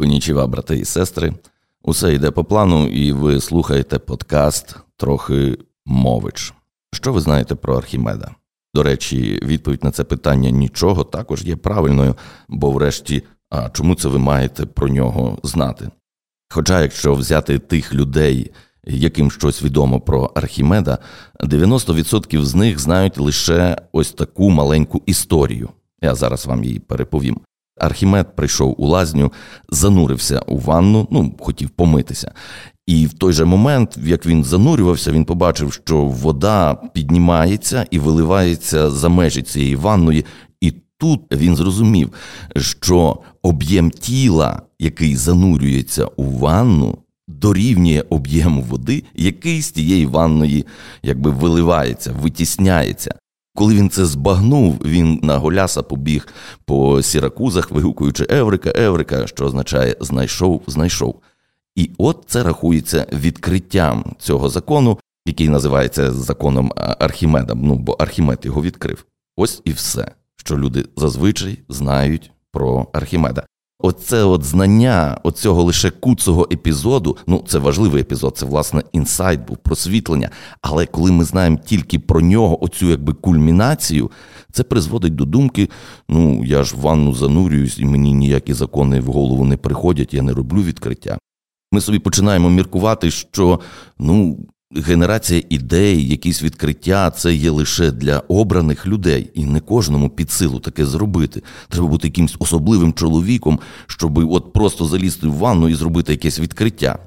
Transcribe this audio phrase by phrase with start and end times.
[0.00, 1.34] Конічіва, брати і сестри.
[1.82, 6.54] Усе йде по плану, і ви слухаєте подкаст трохи мович.
[6.92, 8.34] Що ви знаєте про Архімеда?
[8.74, 12.14] До речі, відповідь на це питання нічого також є правильною,
[12.48, 15.90] бо, врешті, а чому це ви маєте про нього знати?
[16.48, 18.50] Хоча, якщо взяти тих людей,
[18.84, 20.98] яким щось відомо про Архімеда,
[21.40, 25.68] 90% з них знають лише ось таку маленьку історію.
[26.02, 27.40] Я зараз вам її переповім.
[27.80, 29.32] Архімед прийшов у лазню,
[29.68, 32.32] занурився у ванну, ну, хотів помитися.
[32.86, 38.90] І в той же момент, як він занурювався, він побачив, що вода піднімається і виливається
[38.90, 40.24] за межі цієї ванної.
[40.60, 42.12] І тут він зрозумів,
[42.56, 50.66] що об'єм тіла, який занурюється у ванну, дорівнює об'єму води, який з тієї ванної
[51.02, 53.14] якби виливається, витісняється.
[53.54, 56.28] Коли він це збагнув, він на голяса побіг
[56.64, 61.20] по сіракузах, вигукуючи Еврика, Еврика, що означає знайшов, знайшов.
[61.76, 67.54] І от це рахується відкриттям цього закону, який називається законом Архімеда.
[67.54, 69.04] Ну бо Архімед його відкрив.
[69.36, 73.46] Ось і все, що люди зазвичай знають про Архімеда.
[73.82, 79.56] Оце от знання оцього лише куцого епізоду, ну це важливий епізод, це власне інсайт був
[79.56, 80.30] просвітлення.
[80.62, 84.10] Але коли ми знаємо тільки про нього, оцю якби кульмінацію,
[84.52, 85.68] це призводить до думки:
[86.08, 90.22] ну я ж в ванну занурююсь, і мені ніякі закони в голову не приходять, я
[90.22, 91.18] не роблю відкриття.
[91.72, 93.60] Ми собі починаємо міркувати, що
[93.98, 94.38] ну
[94.76, 100.60] Генерація ідей, якісь відкриття це є лише для обраних людей, і не кожному під силу
[100.60, 101.42] таке зробити.
[101.68, 106.98] Треба бути якимсь особливим чоловіком, щоб от просто залізти в ванну і зробити якесь відкриття.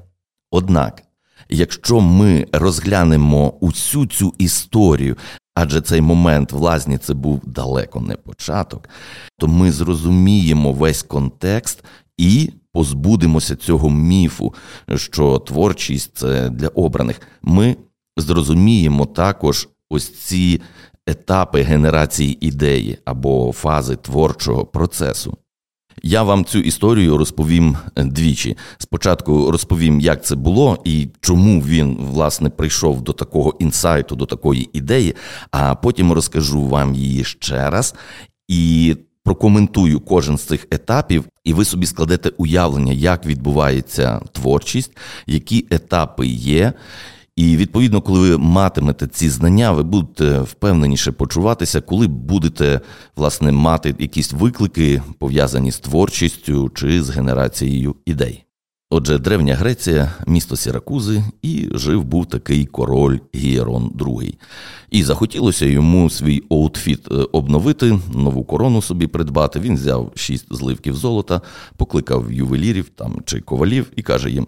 [0.50, 1.02] Однак,
[1.48, 5.16] якщо ми розглянемо усю цю історію,
[5.54, 8.88] адже цей момент в лазні це був далеко не початок,
[9.38, 11.84] то ми зрозуміємо весь контекст
[12.18, 14.54] і позбудемося цього міфу,
[14.96, 17.20] що творчість це для обраних.
[17.42, 17.76] Ми
[18.16, 20.60] зрозуміємо також ось ці
[21.06, 25.36] етапи генерації ідеї або фази творчого процесу.
[26.02, 28.56] Я вам цю історію розповім двічі.
[28.78, 34.70] Спочатку розповім, як це було і чому він власне прийшов до такого інсайту, до такої
[34.72, 35.14] ідеї,
[35.50, 37.94] а потім розкажу вам її ще раз.
[38.48, 44.96] І прокоментую кожен з цих етапів, і ви собі складете уявлення, як відбувається творчість,
[45.26, 46.72] які етапи є.
[47.36, 52.80] І відповідно, коли ви матимете ці знання, ви будете впевненіше почуватися, коли будете
[53.16, 58.44] власне мати якісь виклики пов'язані з творчістю чи з генерацією ідей.
[58.90, 64.34] Отже, древня Греція, місто Сіракузи, і жив був такий король Гієрон II.
[64.90, 69.60] І захотілося йому свій оутфіт е, обновити, нову корону собі придбати.
[69.60, 71.40] Він взяв шість зливків золота,
[71.76, 74.46] покликав ювелірів там чи ковалів і каже їм: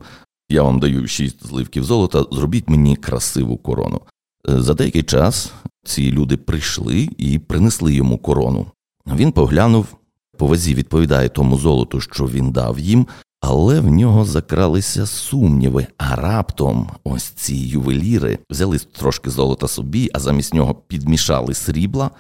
[0.48, 4.00] Я вам даю шість зливків золота, зробіть мені красиву корону.
[4.48, 5.52] Е, за деякий час
[5.84, 8.66] ці люди прийшли і принесли йому корону.
[9.06, 9.86] Він поглянув.
[10.38, 13.06] По вазі відповідає тому золоту, що він дав їм,
[13.40, 20.18] але в нього закралися сумніви, а раптом ось ці ювеліри взяли трошки золота собі, а
[20.18, 22.10] замість нього підмішали срібла,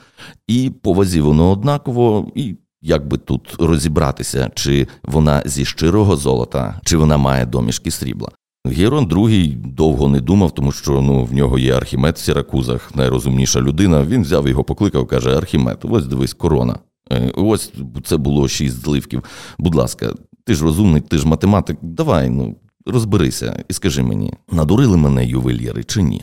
[0.48, 6.96] і по воно однаково, і як би тут розібратися, чи вона зі щирого золота, чи
[6.96, 8.28] вона має домішки срібла.
[8.66, 13.60] Герон другий довго не думав, тому що ну, в нього є Архімед в Сіракузах, найрозумніша
[13.60, 14.04] людина.
[14.04, 16.78] Він взяв його, покликав, каже: Архімед, ось дивись, корона.
[17.12, 17.72] Е, ось
[18.04, 19.24] це було шість зливків.
[19.58, 20.12] Будь ласка,
[20.46, 25.84] ти ж розумний, ти ж математик, давай, ну, розберися і скажи мені, надурили мене ювеліри
[25.84, 26.22] чи ні?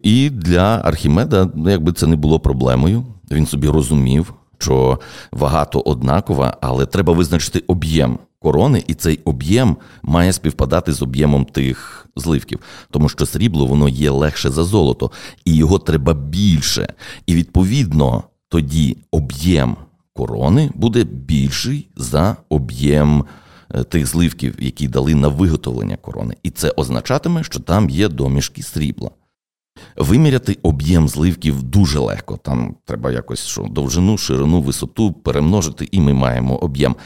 [0.00, 5.00] І для Архімеда, ну, якби це не було проблемою, він собі розумів, що
[5.32, 11.44] вага то однакова, але треба визначити об'єм корони, і цей об'єм має співпадати з об'ємом
[11.44, 15.10] тих зливків, тому що срібло воно є легше за золото,
[15.44, 16.94] і його треба більше.
[17.26, 19.76] І відповідно тоді об'єм
[20.14, 23.24] корони буде більший за об'єм.
[23.74, 28.62] Е, тих зливків, які дали на виготовлення корони, і це означатиме, що там є домішки
[28.62, 29.10] срібла.
[29.96, 32.36] Виміряти об'єм зливків дуже легко.
[32.36, 36.96] Там треба якось що довжину, ширину, висоту перемножити, і ми маємо об'єм.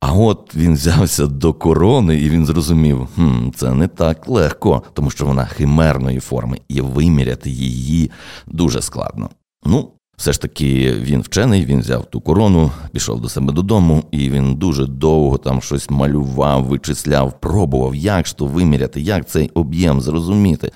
[0.00, 5.10] А от він взявся до корони, і він зрозумів, хм, це не так легко, тому
[5.10, 8.10] що вона химерної форми, і виміряти її
[8.46, 9.30] дуже складно.
[9.64, 14.30] Ну, все ж таки він вчений, він взяв ту корону, пішов до себе додому, і
[14.30, 20.00] він дуже довго там щось малював, вичисляв, пробував, як ж то виміряти, як цей об'єм
[20.00, 20.72] зрозуміти.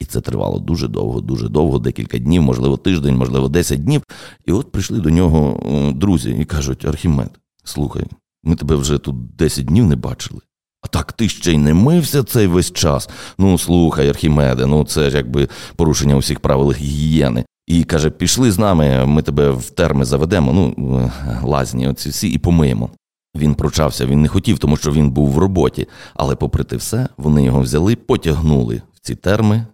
[0.00, 4.02] І це тривало дуже довго, дуже довго, декілька днів, можливо, тиждень, можливо, десять днів.
[4.46, 5.60] І от прийшли до нього
[5.94, 7.30] друзі і кажуть: Архімед,
[7.64, 8.04] слухай,
[8.44, 10.40] ми тебе вже тут десять днів не бачили.
[10.82, 13.08] А так ти ще й не мився цей весь час.
[13.38, 17.44] Ну слухай, Архімеде, ну це ж якби порушення усіх правил гігієни.
[17.70, 21.10] І каже: пішли з нами, ми тебе в терми заведемо, ну
[21.42, 22.90] лазні, оці всі, і помиємо.
[23.36, 25.88] Він пручався, він не хотів, тому що він був в роботі.
[26.14, 29.66] Але, попри те все, вони його взяли, потягнули в ці терми.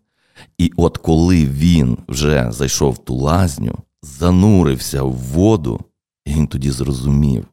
[0.59, 5.81] І от коли він вже зайшов в ту лазню, занурився в воду,
[6.27, 7.45] і він тоді зрозумів,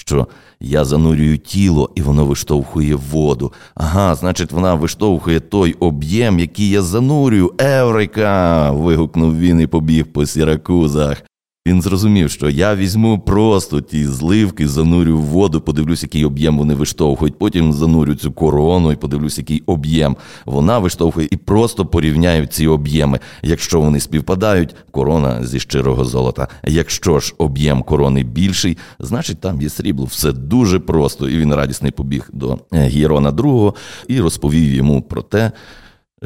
[0.00, 0.28] що
[0.60, 3.52] я занурюю тіло, і воно виштовхує воду.
[3.74, 7.54] Ага, значить, вона виштовхує той об'єм, який я занурюю.
[7.58, 8.70] Еврика!
[8.70, 11.22] вигукнув він і побіг по сіракузах.
[11.68, 16.74] Він зрозумів, що я візьму просто ті зливки, занурю в воду, подивлюсь, який об'єм вони
[16.74, 17.38] виштовхують.
[17.38, 20.16] Потім занурю цю корону і подивлюсь, який об'єм
[20.46, 23.20] вона виштовхує, і просто порівняю ці об'єми.
[23.42, 26.48] Якщо вони співпадають, корона зі щирого золота.
[26.66, 30.04] Якщо ж об'єм корони більший, значить там є срібло.
[30.04, 31.28] Все дуже просто.
[31.28, 33.74] І він радісний побіг до е, Гірона II
[34.08, 35.52] і розповів йому про те,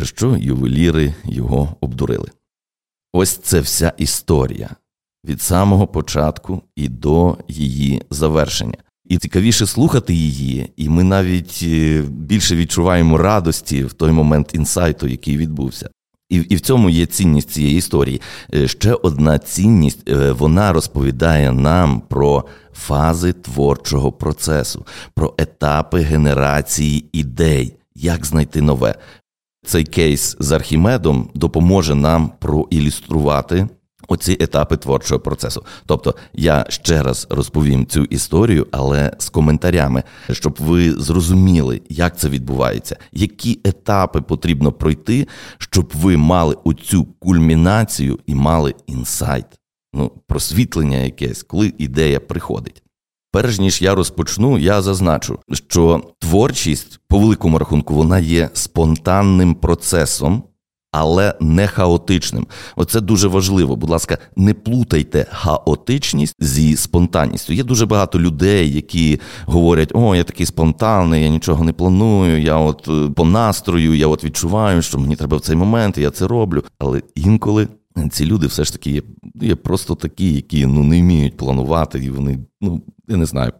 [0.03, 2.29] що ювеліри його обдурили.
[3.13, 4.71] Ось це вся історія
[5.25, 8.79] від самого початку і до її завершення.
[9.09, 15.07] І цікавіше слухати її, і ми навіть е, більше відчуваємо радості в той момент інсайту,
[15.09, 15.91] який відбувся.
[16.29, 18.21] І і в цьому є цінність цієї історії.
[18.55, 27.05] Е, ще одна цінність е, вона розповідає нам про фази творчого процесу, про етапи генерації
[27.13, 28.95] ідей, як знайти нове.
[29.67, 33.69] Цей кейс з Архімедом допоможе нам проілюструвати
[34.09, 35.65] Оці етапи творчого процесу.
[35.87, 42.29] Тобто я ще раз розповім цю історію, але з коментарями, щоб ви зрозуміли, як це
[42.29, 45.29] відбувається, які етапи потрібно пройти,
[45.59, 49.47] щоб ви мали оцю кульмінацію і мали інсайт,
[49.93, 52.83] ну, просвітлення якесь, коли ідея приходить.
[53.33, 60.43] Перш ніж я розпочну, я зазначу, що творчість по великому рахунку вона є спонтанним процесом
[60.93, 62.47] але не хаотичним.
[62.77, 63.77] Оце дуже важливо.
[63.77, 67.53] Будь ласка, не плутайте хаотичність зі спонтанністю.
[67.53, 72.43] Є дуже багато людей, які говорять: о, я такий спонтанний, я нічого не планую.
[72.43, 76.11] Я от е, по настрою, я от відчуваю, що мені треба в цей момент, я
[76.11, 76.65] це роблю.
[76.79, 77.69] Але інколи.
[78.11, 79.03] Ці люди все ж таки є
[79.35, 83.53] є просто такі, які ну не вміють планувати, і вони, ну я не знаю,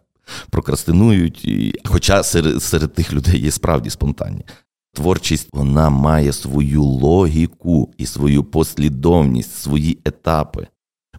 [0.49, 1.45] прокрастинують.
[1.45, 1.73] І...
[1.85, 4.45] Хоча серед серед тих людей є справді спонтанні.
[4.93, 10.67] Творчість вона має свою логіку і свою послідовність, свої етапи.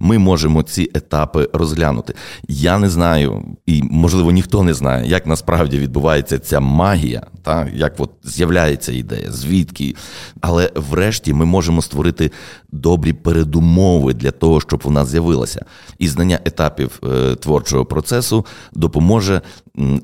[0.01, 2.15] Ми можемо ці етапи розглянути.
[2.49, 7.95] Я не знаю, і можливо ніхто не знає, як насправді відбувається ця магія, та як
[7.99, 9.95] от з'являється ідея, звідки.
[10.41, 12.31] Але врешті ми можемо створити
[12.73, 15.65] добрі передумови для того, щоб вона з'явилася.
[15.99, 19.41] І знання етапів е, творчого процесу допоможе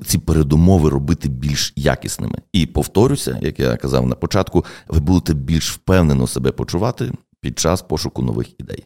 [0.05, 2.37] ці передумови робити більш якісними.
[2.53, 7.11] І повторюся, як я казав на початку, ви будете більш впевнено себе почувати
[7.41, 8.85] під час пошуку нових ідей.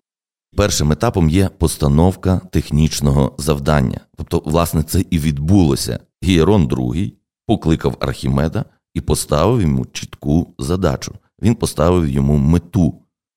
[0.55, 3.99] Першим етапом є постановка технічного завдання.
[4.17, 5.99] Тобто, власне, це і відбулося.
[6.23, 7.11] Гієрон II
[7.47, 11.13] покликав Архімеда і поставив йому чітку задачу.
[11.41, 12.93] Він поставив йому мету.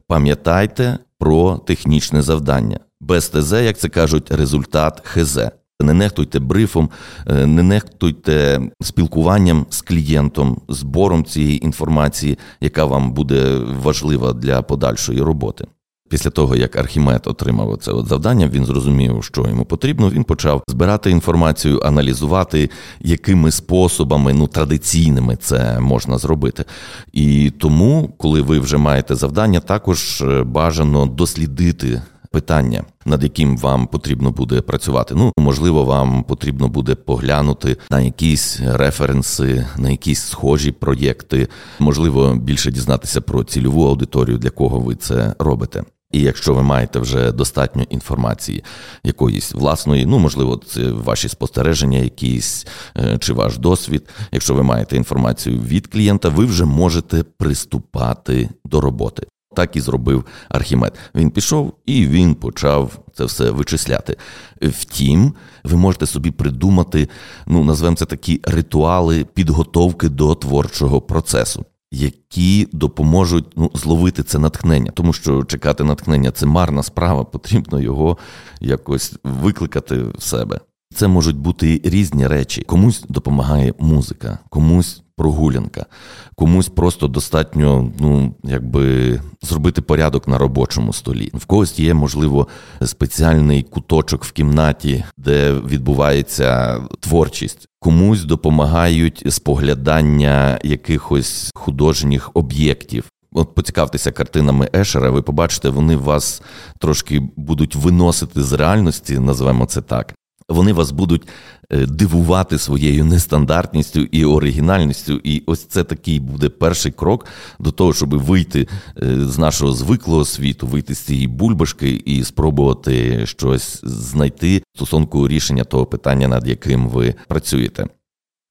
[0.06, 2.81] Пам'ятайте про технічне завдання.
[3.00, 5.38] Без ТЗ, як це кажуть, результат ХЗ.
[5.81, 6.91] Не нехтуйте брифом,
[7.26, 15.20] е, не нехтуйте спілкуванням з клієнтом, збором цієї інформації, яка вам буде важлива для подальшої
[15.20, 15.67] роботи.
[16.08, 20.10] Після того, як Архімед отримав це от завдання, він зрозумів, що йому потрібно.
[20.10, 26.65] Він почав збирати інформацію, аналізувати, якими способами, ну традиційними це можна зробити.
[27.12, 32.03] І тому, коли ви вже маєте завдання, також е, бажано дослідити.
[32.31, 35.15] Питання, над яким вам потрібно буде працювати.
[35.15, 41.48] Ну, можливо, вам потрібно буде поглянути на якісь референси, на якісь схожі проєкти,
[41.79, 45.84] можливо, більше дізнатися про цільову аудиторію, для кого ви це робите.
[46.10, 48.65] І якщо ви маєте вже достатньо інформації
[49.05, 54.08] якоїсь власної, ну можливо, це ваші спостереження, якісь е, чи ваш досвід.
[54.32, 59.27] Якщо ви маєте інформацію від клієнта, ви вже можете приступати до роботи.
[59.56, 60.98] Так і зробив Архімед.
[61.15, 64.17] Він пішов і він почав це все вичисляти.
[64.62, 65.34] Втім,
[65.65, 67.08] ви можете собі придумати,
[67.46, 74.91] ну назвемо це такі ритуали підготовки до творчого процесу які допоможуть ну, зловити це натхнення,
[74.91, 78.19] тому що чекати натхнення це марна справа, потрібно його
[78.61, 80.61] якось викликати в себе.
[80.95, 82.63] Це можуть бути різні речі.
[82.63, 85.87] Комусь допомагає музика, комусь прогулянка.
[86.34, 91.31] Комусь просто достатньо, ну якби зробити порядок на робочому столі.
[91.34, 92.48] В когось є, можливо,
[92.84, 97.69] спеціальний куточок в кімнаті, де відбувається творчість.
[97.81, 103.05] Комусь допомагають споглядання якихось художніх об'єктів.
[103.32, 106.43] От поцікавтеся картинами Ешера, ви побачите, вони вас
[106.79, 110.15] трошки будуть виносити з реальності, називаємо це так.
[110.48, 111.28] Вони вас будуть
[111.70, 115.20] е, дивувати своєю нестандартністю і оригінальністю.
[115.24, 117.26] І ось це такий буде перший крок
[117.58, 118.69] до того, щоб вийти
[119.02, 125.64] е, з нашого звиклого світу, вийти з цієї бульбашки і спробувати щось знайти стосунку рішення
[125.64, 127.86] того питання, над яким ви працюєте.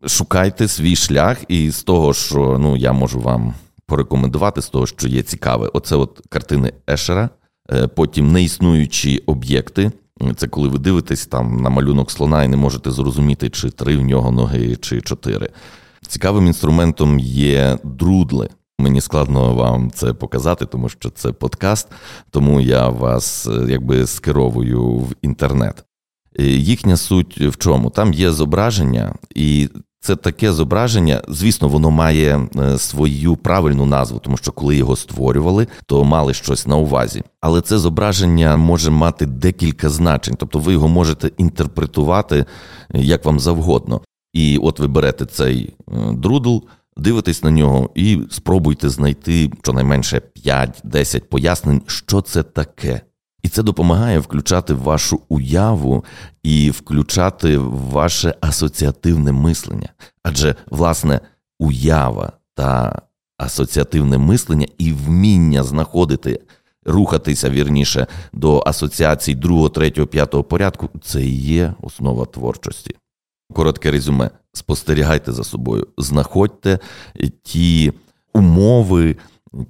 [0.05, 3.53] Шукайте свій шлях, і з того, що ну я можу вам
[3.85, 7.29] порекомендувати, з того, що є цікаве, оце от картини Ешера,
[7.71, 9.91] е, потім неіснуючі об'єкти.
[10.35, 14.01] Це коли ви дивитесь там на малюнок слона і не можете зрозуміти, чи три в
[14.01, 15.49] нього ноги, чи чотири.
[16.07, 18.49] Цікавим інструментом є друдли.
[18.79, 21.87] Мені складно вам це показати, тому що це подкаст,
[22.31, 25.83] тому я вас е, якби скеровую в інтернет.
[26.39, 27.89] Е, їхня суть в чому?
[27.89, 34.37] Там є зображення, і це таке зображення, звісно, воно має е, свою правильну назву, тому
[34.37, 37.23] що коли його створювали, то мали щось на увазі.
[37.41, 42.45] Але це зображення може мати декілька значень, тобто ви його можете інтерпретувати е,
[42.99, 44.01] як вам завгодно.
[44.33, 46.57] І от ви берете цей е, друдл,
[46.97, 53.01] дивитесь на нього і спробуйте знайти щонайменше 5-10 пояснень, що це таке.
[53.47, 56.05] І це допомагає включати вашу уяву
[56.43, 59.89] і включати ваше асоціативне мислення.
[60.23, 61.19] Адже, власне,
[61.59, 63.01] уява та
[63.37, 66.41] асоціативне мислення і вміння знаходити,
[66.85, 72.95] рухатися вірніше до асоціацій другого, третього, п'ятого порядку це і є основа творчості.
[73.53, 76.79] Коротке резюме: спостерігайте за собою, знаходьте
[77.43, 77.93] ті
[78.33, 79.15] умови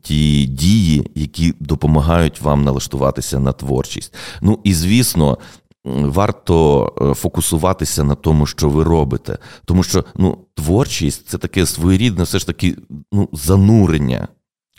[0.01, 4.13] ті дії, які допомагають вам налаштуватися на творчість.
[4.41, 5.37] Ну і звісно.
[5.85, 12.23] Варто е, фокусуватися на тому, що ви робите, тому що ну, творчість це таке своєрідне,
[12.23, 12.75] все ж таки
[13.13, 14.27] ну, занурення.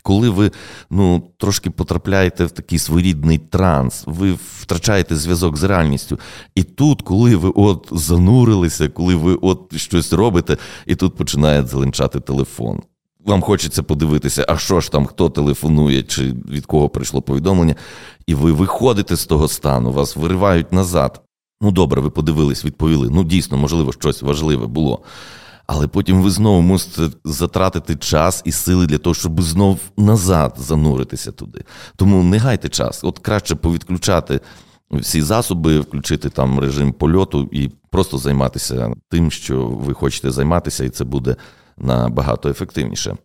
[0.03, 0.51] Коли ви
[0.89, 6.19] ну, трошки потрапляєте в такий своєрідний транс, ви втрачаєте зв'язок з реальністю.
[6.55, 12.19] І тут, коли ви от занурилися, коли ви от щось робите, і тут починає зеленчати
[12.19, 12.81] телефон
[13.25, 17.75] вам хочеться подивитися, а що ж там, хто телефонує, чи від кого прийшло повідомлення,
[18.27, 21.21] і ви виходите з того стану, вас виривають назад.
[21.61, 23.09] Ну, добре, ви подивились, відповіли.
[23.11, 24.99] Ну, дійсно, можливо, щось важливе було.
[25.67, 31.31] Але потім ви знову мусите затратити час і сили для того, щоб знов назад зануритися
[31.31, 31.63] туди.
[31.95, 33.03] Тому не гайте час.
[33.03, 34.39] От краще повідключати
[34.91, 40.89] всі засоби, включити там режим польоту і просто займатися тим, що ви хочете займатися, і
[40.89, 41.35] це буде
[41.79, 43.17] набагато ефективніше.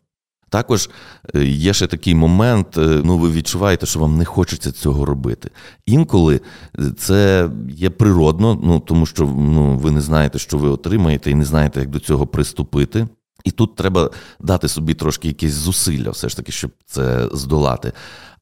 [0.54, 0.90] Також
[1.34, 5.50] е, є ще такий момент, е, ну ви відчуваєте, що вам не хочеться цього робити.
[5.86, 6.40] Інколи
[6.78, 11.34] е, це є природно, ну тому що ну, ви не знаєте, що ви отримаєте, і
[11.34, 13.08] не знаєте, як до цього приступити.
[13.44, 17.92] І тут треба дати собі трошки якісь зусилля, все ж таки, щоб це здолати.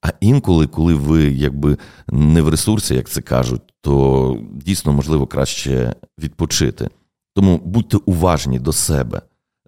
[0.02, 1.78] А інколи, коли ви якби
[2.09, 6.88] не в ресурсі, як це кажуть, то дійсно можливо краще відпочити.
[7.35, 9.23] Тому будьте уважні до себе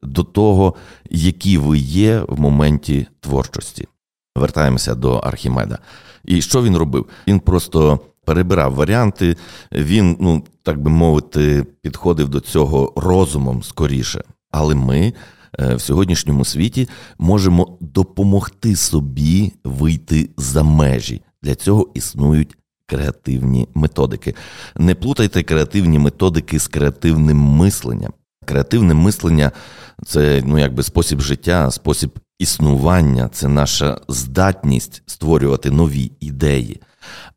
[0.05, 0.75] до того,
[1.11, 3.89] які ви є в моменті творчості.
[4.37, 5.79] Вертаємося до Архімеда.
[6.25, 7.07] І що він робив?
[7.29, 9.37] Він просто перебирав варіанти,
[9.73, 14.25] він, ну так би мовити, підходив до цього розумом скоріше.
[14.51, 15.13] Але ми
[15.61, 21.23] е, в сьогоднішньому світі можемо допомогти собі вийти за межі.
[21.43, 22.57] Для цього існують
[22.87, 24.35] креативні методики.
[24.77, 28.13] Не плутайте креативні методики з креативним мисленням.
[28.45, 29.53] Креативне мислення
[30.07, 36.81] це ну, якби спосіб життя, спосіб існування, це наша здатність створювати нові ідеї.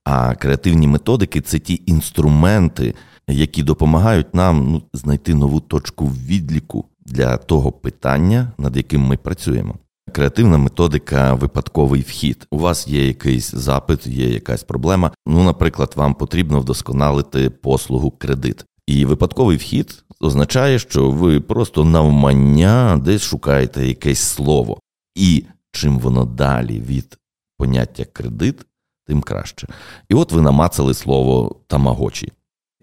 [0.03, 2.95] А креативні методики це ті інструменти,
[3.27, 9.75] які допомагають нам ну, знайти нову точку відліку для того питання, над яким ми працюємо.
[10.11, 12.47] Креативна методика, випадковий вхід.
[12.51, 15.11] У вас є якийсь запит, є якась проблема.
[15.27, 18.65] Ну, наприклад, вам потрібно вдосконалити послугу кредит.
[18.87, 24.79] І випадковий вхід означає, що ви просто навмання десь шукаєте якесь слово.
[25.15, 27.17] І чим воно далі від
[27.57, 28.65] поняття кредит,
[29.05, 29.67] тим краще.
[30.09, 32.31] І от ви намацали слово тамагочі.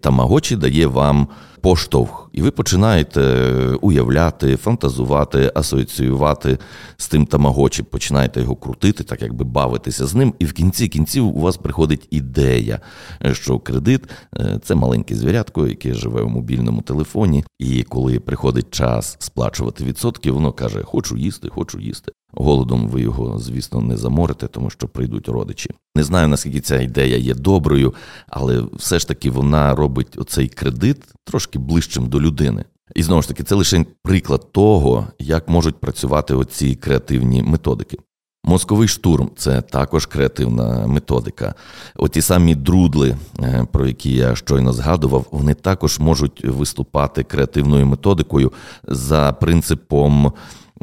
[0.01, 1.27] Тамагочі дає вам
[1.61, 3.21] поштовх, і ви починаєте
[3.81, 6.57] уявляти, фантазувати, асоціювати
[6.97, 10.33] з тим тамагочі, починаєте його крутити, так якби бавитися з ним.
[10.39, 12.79] І в кінці кінців у вас приходить ідея,
[13.31, 14.01] що кредит
[14.37, 17.43] е, це маленьке звірятко, яке живе у мобільному телефоні.
[17.59, 22.11] І коли приходить час сплачувати відсотки, воно каже: Хочу їсти, хочу їсти.
[22.37, 25.69] Голодом ви його, звісно, не заморите, тому що прийдуть родичі.
[25.95, 27.93] Не знаю, наскільки ця ідея є доброю,
[28.27, 32.65] але все ж таки вона робить оцей кредит трошки ближчим до людини.
[32.95, 37.97] І знову ж таки, це лише приклад того, як можуть працювати оці креативні методики.
[38.47, 41.53] Мозковий штурм це також креативна методика.
[41.95, 48.53] Оті самі друдли, е, про які я щойно згадував, вони також можуть виступати креативною методикою
[48.87, 50.33] за принципом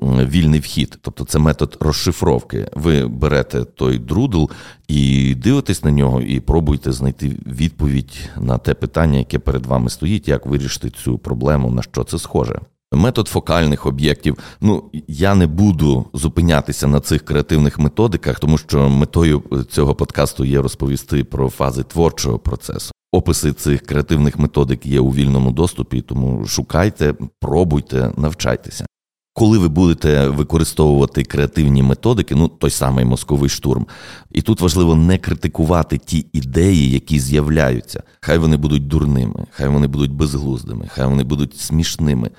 [0.03, 2.69] вільний вхід, тобто це метод розшифровки.
[2.75, 4.45] Ви берете той друдл
[4.89, 10.29] і дивитесь на нього, і пробуйте знайти відповідь на те питання, яке перед вами стоїть,
[10.29, 12.61] як вирішити цю проблему, на що це схоже.
[12.93, 14.39] Метод фокальних об'єктів.
[14.61, 20.63] Ну я не буду зупинятися на цих креативних методиках, тому що метою цього подкасту є
[20.63, 22.93] розповісти про фази творчого процесу.
[23.13, 28.87] Описи цих креативних методик є у вільному доступі, тому шукайте, пробуйте, навчайтеся.
[29.35, 33.87] Коли ви будете використовувати креативні методики, ну той самий мозковий штурм,
[34.31, 38.03] і тут важливо не критикувати ті ідеї, які з'являються.
[38.21, 42.31] Хай вони будуть дурними, хай вони будуть безглуздими, хай вони будуть смішними.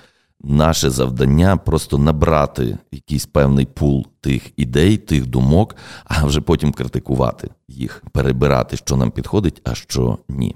[0.45, 7.49] Наше завдання просто набрати якийсь певний пул тих ідей, тих думок, а вже потім критикувати
[7.67, 10.55] їх, перебирати, що нам підходить, а що ні.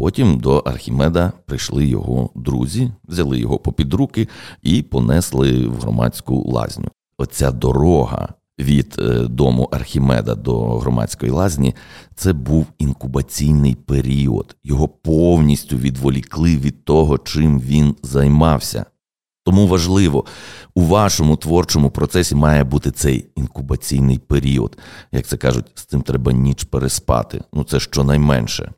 [0.00, 4.28] Потім до Архімеда прийшли його друзі, взяли його попід руки
[4.62, 6.88] і понесли в громадську лазню.
[7.18, 8.28] Оця дорога
[8.58, 11.74] від е, дому Архімеда до громадської лазні
[12.14, 14.56] це був інкубаційний період.
[14.64, 18.84] Його повністю відволікли від того, чим він займався.
[19.44, 20.24] Тому важливо,
[20.74, 24.78] у вашому творчому процесі має бути цей інкубаційний період.
[25.12, 27.42] Як це кажуть, з цим треба ніч переспати.
[27.52, 28.72] Ну це щонайменше.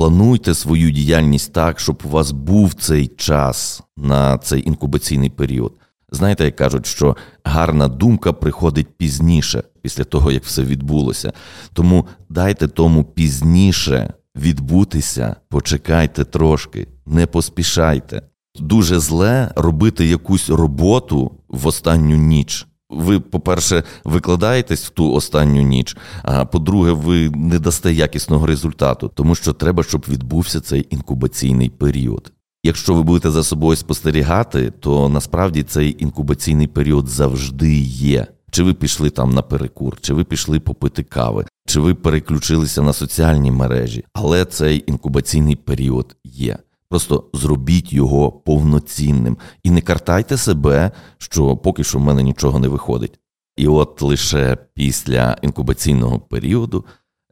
[0.00, 5.72] Плануйте свою діяльність так, щоб у вас був цей час на цей інкубаційний період.
[6.12, 11.32] Знаєте, як кажуть, що гарна думка приходить пізніше, після того, як все відбулося.
[11.72, 18.22] Тому дайте тому пізніше відбутися, почекайте трошки, не поспішайте.
[18.60, 22.66] Дуже зле робити якусь роботу в останню ніч.
[22.90, 29.34] Ви, по-перше, викладаєтесь в ту останню ніч, а по-друге, ви не дасте якісного результату, тому
[29.34, 32.32] що треба, щоб відбувся цей інкубаційний період.
[32.62, 38.26] Якщо ви будете за собою спостерігати, то насправді цей інкубаційний період завжди є.
[38.50, 42.92] Чи ви пішли там на перекур, чи ви пішли попити кави, чи ви переключилися на
[42.92, 46.58] соціальні мережі, але цей інкубаційний період є.
[46.90, 52.68] Просто зробіть його повноцінним і не картайте себе, що поки що в мене нічого не
[52.68, 53.18] виходить.
[53.56, 56.84] І от лише після інкубаційного періоду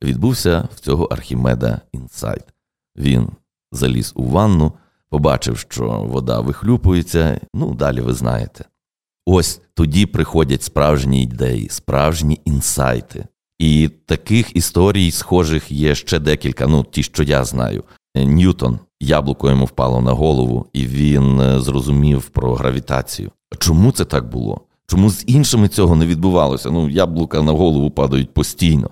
[0.03, 2.45] відбувся в цього Архімеда інсайт.
[2.97, 3.29] Він
[3.73, 4.73] заліз у ванну,
[5.11, 8.65] побачив, що вода вихлюпується, ну далі ви знаєте.
[9.27, 13.27] Ось тоді приходять справжні ідеї, справжні інсайти.
[13.59, 17.85] І таких історій, схожих, є ще декілька, ну ті, що я знаю.
[18.17, 23.31] Ньютон яблуко йому впало на голову, і він е, зрозумів про гравітацію.
[23.59, 24.61] Чому це так було?
[24.87, 26.71] Чому з іншими цього не відбувалося?
[26.71, 28.91] Ну, яблука на голову падають постійно.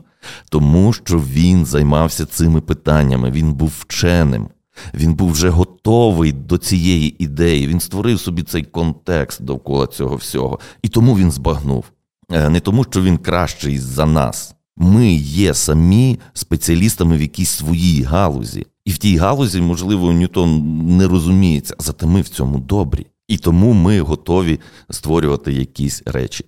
[0.51, 4.49] Тому що він займався цими питаннями, він був вченим,
[4.95, 7.67] він був вже готовий до цієї ідеї.
[7.67, 10.59] Він створив собі цей контекст довкола цього всього.
[10.83, 11.85] І тому він збагнув.
[12.33, 14.55] Е, не тому, що він кращий за нас.
[14.77, 18.67] Ми є самі спеціалістами в якійсь своїй галузі.
[18.87, 20.63] І в тій галузі, можливо, Ньютон
[20.97, 23.07] не розуміється, зате ми в цьому добрі.
[23.29, 26.45] І тому ми готові створювати якісь речі.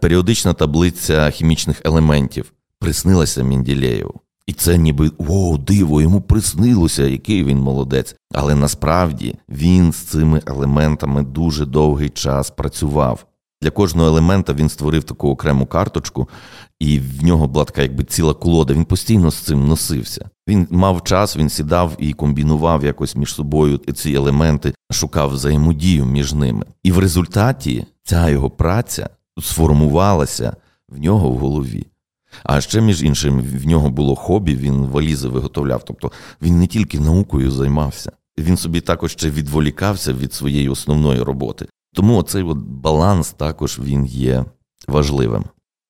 [0.00, 4.20] Періодична таблиця хімічних елементів приснилася Мінділеєву.
[4.46, 8.16] І це ніби о, диво, йому приснилося, який він молодець.
[8.32, 13.26] Але насправді він з цими елементами дуже довгий час працював.
[13.62, 16.28] Для кожного елемента він створив таку окрему карточку,
[16.80, 18.74] і в нього була така якби ціла колода.
[18.74, 20.30] Він постійно з цим носився.
[20.48, 26.32] Він мав час, він сідав і комбінував якось між собою ці елементи, шукав взаємодію між
[26.32, 26.64] ними.
[26.82, 29.10] І в результаті ця його праця
[29.42, 30.56] сформувалася
[30.88, 31.86] в нього в голові.
[32.44, 35.84] А ще, між іншим, в нього було хобі, він валізи виготовляв.
[35.84, 41.66] Тобто він не тільки наукою займався, він собі також ще відволікався від своєї основної роботи.
[41.96, 44.44] Тому оцей от баланс також він є
[44.88, 45.44] важливим.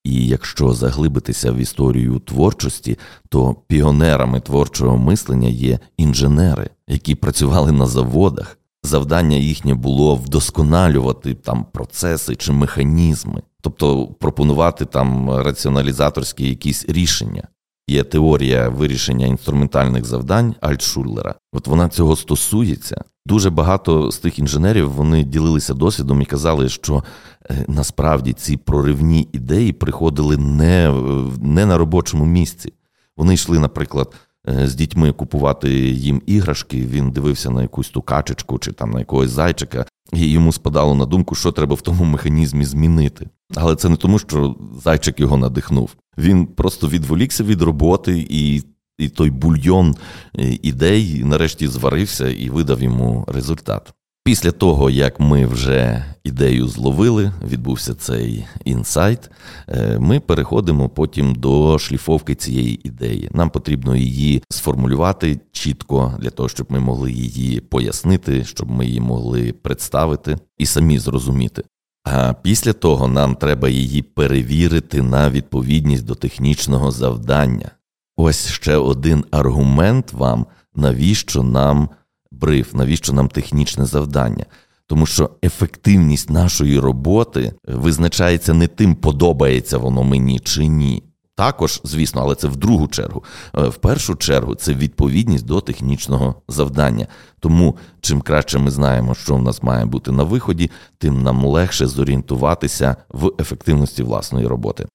[0.05, 7.87] І якщо заглибитися в історію творчості, то піонерами творчого мислення є інженери, які працювали на
[7.87, 8.59] заводах.
[8.83, 17.49] Завдання їхнє було вдосконалювати там процеси чи механізми, тобто пропонувати там раціоналізаторські якісь рішення.
[17.89, 21.35] Є теорія вирішення інструментальних завдань Альтшулера.
[21.53, 23.05] От вона цього стосується.
[23.27, 27.05] Дуже багато з тих інженерів вони ділилися досвідом і казали, що
[27.51, 30.95] е, насправді ці проривні ідеї приходили не,
[31.41, 32.73] не на робочому місці.
[33.17, 34.15] Вони йшли, наприклад,
[34.49, 36.87] е, з дітьми купувати їм іграшки.
[36.87, 41.07] Він дивився на якусь ту качечку чи там на якогось зайчика, і йому спадало на
[41.07, 43.29] думку, що треба в тому механізмі змінити.
[43.55, 45.95] Але це не тому, що зайчик його надихнув.
[46.19, 48.63] Він просто відволікся від роботи, і
[48.99, 49.97] і той бульйон
[50.39, 53.93] е, ідей нарешті зварився і видав йому результат.
[54.27, 59.31] Після того, як ми вже ідею зловили, відбувся цей інсайт,
[59.69, 63.31] е, ми переходимо потім до шліфовки цієї ідеї.
[63.33, 69.01] Нам потрібно її сформулювати чітко для того, щоб ми могли її пояснити, щоб ми її
[69.01, 71.63] могли представити і самі зрозуміти.
[72.05, 77.71] А після того нам треба її перевірити на відповідність до технічного завдання.
[78.17, 81.89] Ось ще один аргумент вам, навіщо нам
[82.31, 84.45] бриф, навіщо нам технічне завдання.
[84.87, 91.03] Тому що ефективність нашої роботи визначається не тим, подобається воно мені чи ні.
[91.37, 93.25] Також, звісно, але це в другу чергу.
[93.55, 97.07] Е, в першу чергу це відповідність до технічного завдання.
[97.41, 101.87] Тому чим краще ми знаємо, що в нас має бути на виході, тим нам легше
[101.87, 104.87] зорієнтуватися в ефективності власної роботи.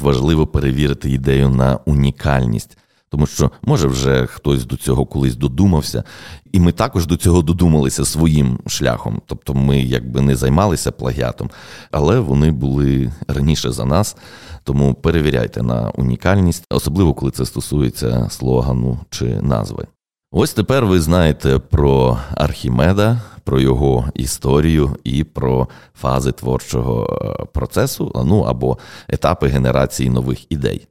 [0.00, 2.78] Важливо перевірити ідею на унікальність.
[3.10, 6.04] Тому що може вже хтось до цього колись додумався,
[6.52, 9.22] і ми також до цього додумалися своїм шляхом.
[9.26, 11.50] Тобто ми якби не займалися плагіатом,
[11.90, 14.16] але вони були раніше за нас.
[14.64, 19.86] Тому перевіряйте на унікальність, особливо коли це стосується слогану чи назви.
[20.32, 28.12] Ось тепер ви знаєте про Архімеда, про його історію і про фази творчого е, процесу,
[28.24, 30.86] ну або етапи генерації нових ідей.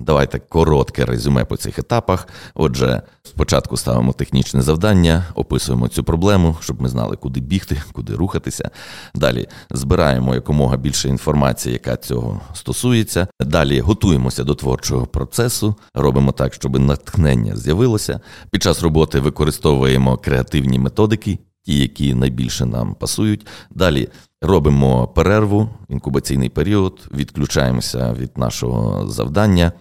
[0.00, 2.28] Давайте коротке резюме по цих етапах.
[2.54, 8.70] Отже, спочатку ставимо технічне завдання, описуємо цю проблему, щоб ми знали, куди бігти, куди рухатися.
[9.14, 13.26] Далі збираємо якомога більше інформації, яка цього стосується.
[13.40, 18.20] Далі готуємося до творчого процесу, робимо так, щоб натхнення з'явилося.
[18.50, 23.46] Під час роботи використовуємо креативні методики, ті, які найбільше нам пасують.
[23.70, 24.08] Далі
[24.42, 29.72] робимо перерву, інкубаційний період, відключаємося від нашого завдання.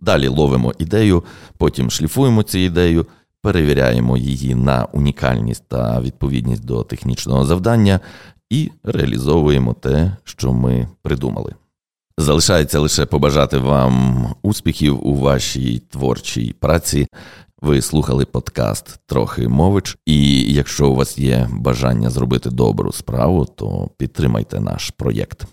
[0.00, 1.24] Далі ловимо ідею,
[1.58, 3.06] потім шліфуємо цю ідею,
[3.42, 8.00] перевіряємо її на унікальність та відповідність до технічного завдання
[8.50, 11.54] і реалізовуємо те, що ми придумали.
[12.18, 17.06] Залишається лише побажати вам успіхів у вашій творчій праці.
[17.62, 23.90] Ви слухали подкаст Трохи мович, і якщо у вас є бажання зробити добру справу, то
[23.96, 25.46] підтримайте наш проєкт.